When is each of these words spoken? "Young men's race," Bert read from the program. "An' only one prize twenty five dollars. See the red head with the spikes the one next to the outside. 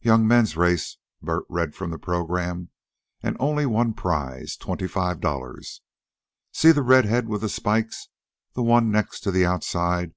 "Young 0.00 0.26
men's 0.26 0.56
race," 0.56 0.96
Bert 1.20 1.44
read 1.50 1.74
from 1.74 1.90
the 1.90 1.98
program. 1.98 2.70
"An' 3.22 3.36
only 3.38 3.66
one 3.66 3.92
prize 3.92 4.56
twenty 4.56 4.86
five 4.88 5.20
dollars. 5.20 5.82
See 6.54 6.72
the 6.72 6.80
red 6.80 7.04
head 7.04 7.28
with 7.28 7.42
the 7.42 7.50
spikes 7.50 8.08
the 8.54 8.62
one 8.62 8.90
next 8.90 9.20
to 9.24 9.30
the 9.30 9.44
outside. 9.44 10.14